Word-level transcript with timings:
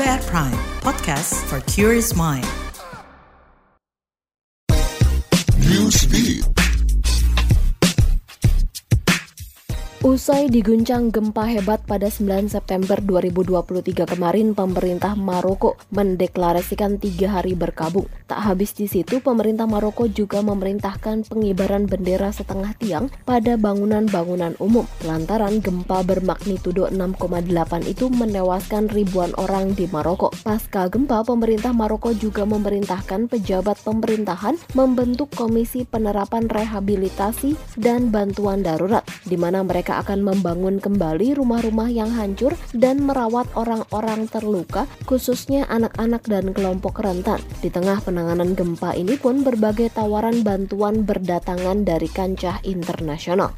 Prime, 0.00 0.54
podcast 0.80 1.44
for 1.44 1.60
curious 1.70 2.16
mind. 2.16 2.46
Newsbeat. 5.58 6.59
Usai 10.00 10.48
diguncang 10.48 11.12
gempa 11.12 11.44
hebat 11.44 11.84
pada 11.84 12.08
9 12.08 12.48
September 12.48 12.96
2023 13.04 14.08
kemarin, 14.08 14.56
pemerintah 14.56 15.12
Maroko 15.12 15.76
mendeklarasikan 15.92 16.96
tiga 16.96 17.36
hari 17.36 17.52
berkabung. 17.52 18.08
Tak 18.24 18.40
habis 18.40 18.72
di 18.72 18.88
situ, 18.88 19.20
pemerintah 19.20 19.68
Maroko 19.68 20.08
juga 20.08 20.40
memerintahkan 20.40 21.28
pengibaran 21.28 21.84
bendera 21.84 22.32
setengah 22.32 22.72
tiang 22.80 23.12
pada 23.28 23.60
bangunan-bangunan 23.60 24.56
umum. 24.56 24.88
Lantaran 25.04 25.60
gempa 25.60 26.00
bermagnitudo 26.00 26.88
6,8 26.88 27.84
itu 27.84 28.08
menewaskan 28.08 28.88
ribuan 28.88 29.36
orang 29.36 29.76
di 29.76 29.84
Maroko. 29.84 30.32
Pasca 30.40 30.88
gempa, 30.88 31.28
pemerintah 31.28 31.76
Maroko 31.76 32.16
juga 32.16 32.48
memerintahkan 32.48 33.28
pejabat 33.28 33.76
pemerintahan 33.84 34.56
membentuk 34.72 35.28
komisi 35.36 35.84
penerapan 35.84 36.48
rehabilitasi 36.48 37.52
dan 37.76 38.08
bantuan 38.08 38.64
darurat, 38.64 39.04
di 39.28 39.36
mana 39.36 39.60
mereka 39.60 39.89
mereka 39.90 40.06
akan 40.06 40.22
membangun 40.22 40.78
kembali 40.78 41.34
rumah-rumah 41.34 41.90
yang 41.90 42.14
hancur 42.14 42.54
dan 42.70 43.02
merawat 43.02 43.50
orang-orang 43.58 44.30
terluka, 44.30 44.86
khususnya 45.02 45.66
anak-anak 45.66 46.22
dan 46.30 46.54
kelompok 46.54 47.02
rentan. 47.02 47.42
Di 47.58 47.74
tengah 47.74 47.98
penanganan 47.98 48.54
gempa 48.54 48.94
ini 48.94 49.18
pun 49.18 49.42
berbagai 49.42 49.90
tawaran 49.90 50.46
bantuan 50.46 51.02
berdatangan 51.02 51.82
dari 51.82 52.06
kancah 52.06 52.62
internasional. 52.62 53.50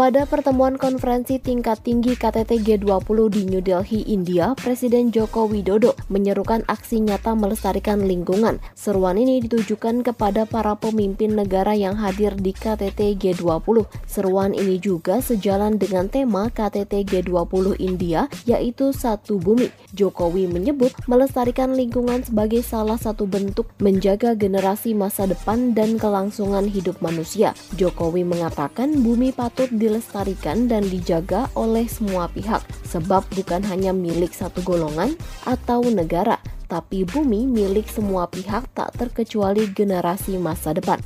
Pada 0.00 0.24
pertemuan 0.24 0.80
konferensi 0.80 1.36
tingkat 1.36 1.84
tinggi 1.84 2.16
KTT 2.16 2.64
G20 2.64 3.18
di 3.36 3.44
New 3.44 3.60
Delhi, 3.60 4.00
India, 4.08 4.56
Presiden 4.56 5.12
Joko 5.12 5.44
Widodo 5.44 5.92
menyerukan 6.08 6.64
aksi 6.72 7.04
nyata 7.04 7.36
melestarikan 7.36 8.08
lingkungan. 8.08 8.64
Seruan 8.72 9.20
ini 9.20 9.44
ditujukan 9.44 10.00
kepada 10.00 10.48
para 10.48 10.72
pemimpin 10.72 11.36
negara 11.36 11.76
yang 11.76 12.00
hadir 12.00 12.32
di 12.32 12.56
KTT 12.56 13.20
G20. 13.20 13.84
Seruan 14.08 14.56
ini 14.56 14.80
juga 14.80 15.20
sejalan 15.20 15.76
dengan 15.76 16.08
tema 16.08 16.48
KTT 16.48 17.04
G20 17.04 17.76
India, 17.76 18.24
yaitu 18.48 18.96
Satu 18.96 19.36
Bumi. 19.36 19.68
Jokowi 19.92 20.48
menyebut 20.48 20.96
melestarikan 21.12 21.76
lingkungan 21.76 22.24
sebagai 22.24 22.64
salah 22.64 22.96
satu 22.96 23.28
bentuk 23.28 23.68
menjaga 23.84 24.32
generasi 24.32 24.96
masa 24.96 25.28
depan 25.28 25.76
dan 25.76 26.00
kelangsungan 26.00 26.64
hidup 26.64 26.96
manusia. 27.04 27.52
Jokowi 27.76 28.24
mengatakan 28.24 29.04
bumi 29.04 29.36
patut 29.36 29.68
di 29.68 29.89
dilestarikan 29.90 30.70
dan 30.70 30.86
dijaga 30.86 31.50
oleh 31.58 31.90
semua 31.90 32.30
pihak, 32.30 32.62
sebab 32.86 33.26
bukan 33.34 33.66
hanya 33.66 33.90
milik 33.90 34.30
satu 34.30 34.62
golongan 34.62 35.18
atau 35.42 35.82
negara, 35.82 36.38
tapi 36.70 37.02
bumi 37.02 37.50
milik 37.50 37.90
semua 37.90 38.30
pihak 38.30 38.70
tak 38.70 38.94
terkecuali 38.94 39.66
generasi 39.74 40.38
masa 40.38 40.70
depan. 40.70 41.02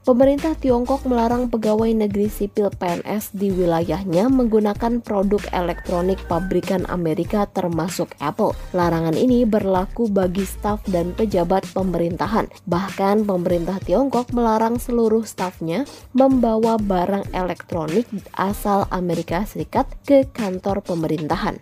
Pemerintah 0.00 0.56
Tiongkok 0.56 1.04
melarang 1.04 1.52
pegawai 1.52 1.92
negeri 1.92 2.32
sipil 2.32 2.72
PNS 2.72 3.36
di 3.36 3.52
wilayahnya 3.52 4.32
menggunakan 4.32 5.04
produk 5.04 5.44
elektronik 5.52 6.16
pabrikan 6.24 6.88
Amerika 6.88 7.44
termasuk 7.44 8.16
Apple. 8.16 8.56
Larangan 8.72 9.12
ini 9.12 9.44
berlaku 9.44 10.08
bagi 10.08 10.48
staf 10.48 10.80
dan 10.88 11.12
pejabat 11.12 11.68
pemerintahan. 11.76 12.48
Bahkan 12.64 13.28
pemerintah 13.28 13.76
Tiongkok 13.84 14.32
melarang 14.32 14.80
seluruh 14.80 15.28
stafnya 15.28 15.84
membawa 16.16 16.80
barang 16.80 17.36
elektronik 17.36 18.08
asal 18.40 18.88
Amerika 18.88 19.44
Serikat 19.44 19.84
ke 20.08 20.24
kantor 20.32 20.80
pemerintahan. 20.80 21.60